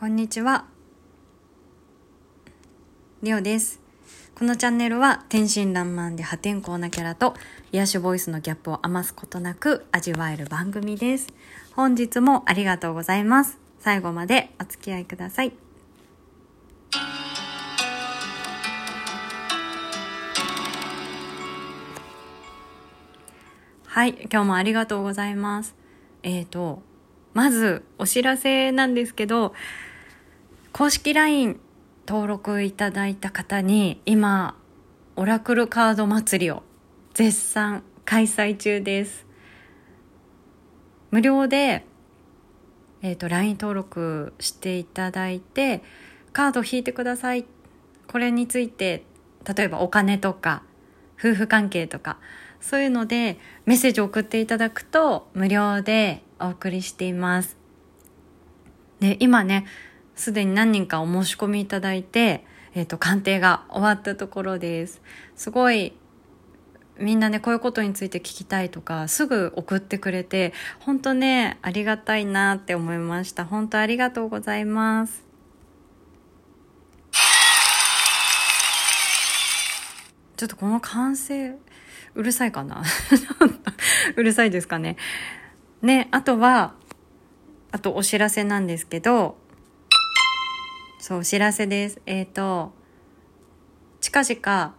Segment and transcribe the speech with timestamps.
[0.00, 0.64] こんにちは。
[3.22, 3.80] りょうです。
[4.34, 7.34] このチャンネルは天真爛漫で破天荒なキャラと
[7.70, 11.26] 癒しボイスのギャップを余すことなく味わえる番組です。
[11.76, 13.58] 本日もありがとうございます。
[13.78, 15.52] 最後までお付き合いください。
[23.84, 25.74] はい、今日もありがとうございます。
[26.22, 26.82] えーと、
[27.34, 29.52] まずお知らせなんですけど、
[30.72, 31.58] 公式 LINE
[32.06, 34.56] 登録いただいた方に今、
[35.16, 36.62] オラクルカード祭りを
[37.12, 39.26] 絶賛開催中です。
[41.10, 41.84] 無料で、
[43.02, 45.82] えっ、と、LINE 登録していただいて、
[46.32, 47.44] カード引いてください。
[48.06, 49.04] これについて、
[49.56, 50.62] 例えばお金とか、
[51.18, 52.18] 夫婦関係とか、
[52.60, 57.56] そういうのでメッセージを送っていただくと無料でお送りしています。
[59.00, 59.66] で、今ね、
[60.20, 65.00] すでに何人かお申し込みいただいて、えっ、と、鑑定が終わったところです。
[65.34, 65.94] すごい、
[66.98, 73.46] みんなね、こういうことについて聞きたいとか、すぐ送ってくれて、本当ね、ありがたいなって思いました。
[73.46, 75.24] 本当ありがとうございます。
[80.36, 81.56] ちょっとこの完成、
[82.14, 82.82] うるさいかな？
[84.16, 84.98] うるさいですかね？
[85.80, 86.74] ね、あとは、
[87.72, 89.38] あとお知らせなんですけど、
[91.00, 92.00] そう、お知らせです。
[92.04, 92.72] えっ、と、
[94.00, 94.74] 近々、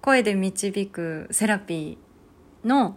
[0.00, 2.96] 声で導くセラピーの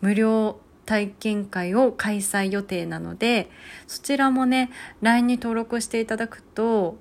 [0.00, 3.50] 無料体験会を開催予定なので、
[3.88, 6.96] そちらもね、LINE に登録していただくと、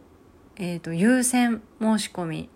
[0.55, 2.49] えっ、と、優先申し込み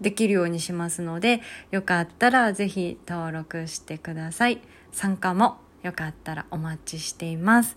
[0.00, 1.40] できるようにしますので、
[1.72, 4.60] よかったらぜひ登録してください。
[4.92, 7.76] 参加もよかったらお待ちしています。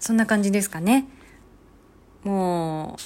[0.00, 1.06] そんな感じですかね。
[2.24, 3.02] もう、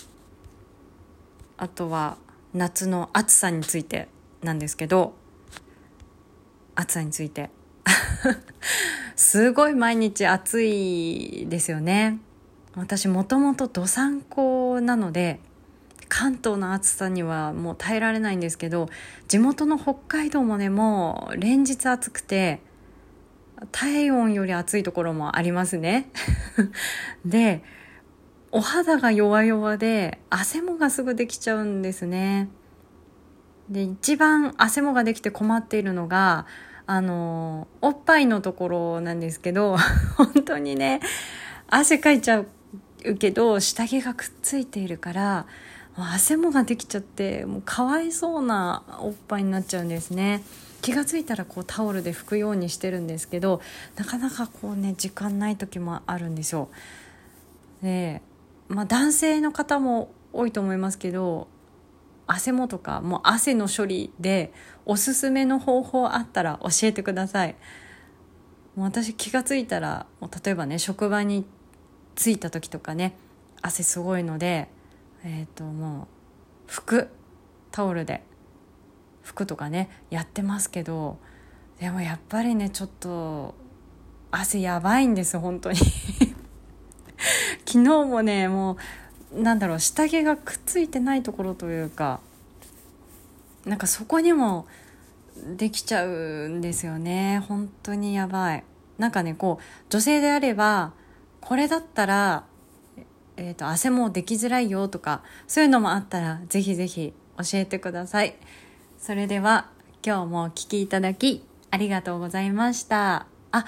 [1.57, 2.17] あとは
[2.53, 4.09] 夏の暑さについて
[4.43, 5.15] なんですけど、
[6.75, 7.51] 暑さについて。
[9.17, 12.19] すごい毎日暑いですよね。
[12.75, 15.41] 私もともとどさんこなので、
[16.09, 18.89] 関東の暑さにはもう耐えられないんですけど
[19.27, 22.61] 地元の北海道もねもう連日暑くて
[23.73, 26.11] 体温より暑いところもありますね
[27.25, 27.65] で
[28.57, 32.49] お肌が弱々で汗もがすぐできちゃうんですね。
[33.69, 36.47] で一番汗もができて困っているのが
[36.87, 39.77] あのおっぱいのところなんですけど
[40.17, 41.01] 本当にね
[41.69, 42.45] 汗かいちゃ
[43.05, 45.47] うけど下着がくっついているから
[45.97, 50.45] 汗もができちゃってもうかわいそうなおっぱいになっちゃうんですね。
[50.81, 53.61] 気が付いたらこうタオルで拭くようにしてるんですけど
[53.97, 56.69] なかなかこうね時間ない時もあるんですよ。
[57.83, 58.23] で
[58.69, 61.49] まあ男性の方も多いと思いますけど
[62.27, 64.53] 汗もとかもう汗の処理で
[64.87, 67.55] おすすめの方法あったら教えてください。
[68.75, 71.45] もう私気が付いたらもう例えばね職場に
[72.17, 73.15] 着いた時とかね
[73.63, 74.69] 汗すごいので
[75.25, 76.07] えっ、ー、ともう
[76.67, 77.09] 服
[77.71, 78.23] タオルで
[79.23, 81.19] 服とかねやってますけど
[81.79, 83.55] でもやっぱりねちょっと
[84.31, 85.79] 汗やばいんです本当に。
[87.75, 88.77] 昨日もねも
[89.33, 92.21] うなんだろう下着がくっついてないところというか
[93.65, 94.69] なんかそこにも
[95.57, 97.43] できちゃうんですよね。
[97.49, 98.65] 本当にやばい。
[98.99, 100.93] なんかねこう女性であれば
[101.41, 102.45] これだったら
[103.37, 108.37] えーと、汗もできづらいよとかそういうのもあったらぜひぜひ教えてください。
[108.99, 109.69] それでは
[110.07, 113.27] 今日もお聴きいただきありがとうございました。
[113.51, 113.67] あ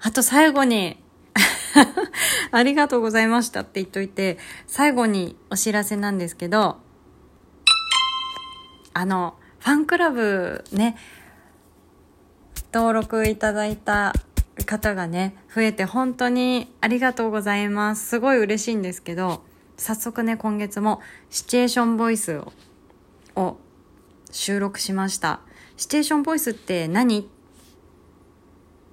[0.00, 1.01] あと最後に
[2.52, 6.76] ありがとうございましたって言っといて最後にお知らせなんですけど
[8.94, 10.96] あのファンクラブね
[12.72, 14.12] 登録いただいた
[14.66, 18.06] 方がね増えて本当にありがとうございます。
[18.06, 19.42] すごい嬉しいんですけど
[19.76, 21.00] 早速ね今月も
[21.30, 22.52] シチュエーションボイスを
[23.34, 23.56] を
[24.30, 25.40] 収録しました。
[25.76, 27.20] シチュエーションボイスって何？
[27.20, 27.24] っ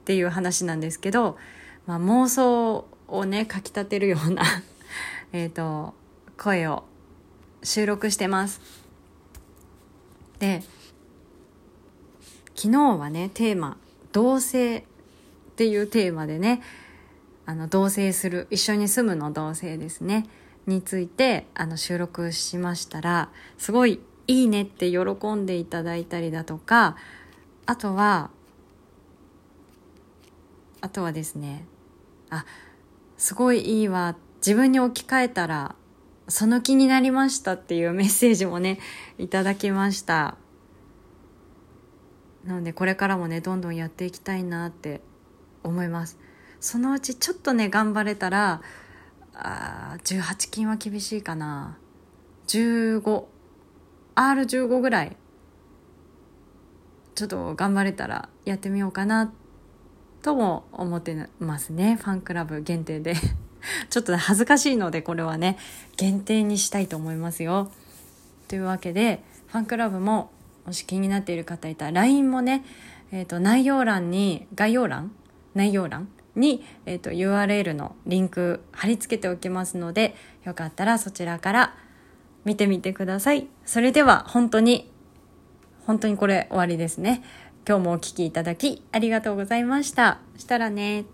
[0.05, 1.37] ていう話なんですけど、
[1.85, 4.43] まあ、妄想をねかきたてるような
[5.33, 5.93] えっと
[6.37, 6.83] 声を
[7.63, 8.61] 収録してます。
[10.39, 10.63] で
[12.55, 13.77] 昨日はねテーマ
[14.11, 14.83] 「同棲」っ
[15.55, 16.61] ていうテーマでね
[17.45, 20.27] あの同棲する一緒に住むの同棲ですね。
[20.67, 26.95] についてあの収録しましたらすごいいいねって喜んでいただいたりだとか
[27.65, 28.29] あとは
[30.81, 31.65] あとはですね
[32.29, 32.45] あ
[33.19, 34.15] すごいいいわ。
[34.37, 35.75] 自分に置き換えたら
[36.29, 38.79] その気になりましたっていうメッセージもね
[39.19, 40.37] いただきました。
[42.45, 45.01] なのでこれからもねどんどんやっていきたいなって
[45.63, 46.17] 思います。
[46.61, 48.61] そのうちちょっとね頑張れたら
[49.33, 51.77] あ18金は厳しいかな。
[52.47, 55.17] 15R15 ぐらい。
[57.15, 59.48] ちょっと頑張れたらやってみようかなって
[60.21, 61.97] とも思ってますね。
[62.01, 63.15] ファンクラブ限定で。
[63.89, 65.57] ちょっと、恥ずかしいのでこれはね
[65.97, 67.71] 限定にしたいと思いますよ。
[68.47, 70.31] というわけでファンクラブも
[70.65, 72.63] もし気になっている方いたら LINE もね、
[73.11, 75.11] えーと、内容欄に概要欄
[75.55, 80.15] 内容欄に、えーと URL のリンク貼り付けておきますので
[80.45, 81.75] よかったらそちらから
[82.45, 83.47] 見てみてください。
[83.65, 84.91] それでは本当に
[85.85, 87.23] 本当にこれ終わりですね。
[87.67, 90.19] 今日もお聴きいただきありがとうございました。
[90.37, 91.05] したらね。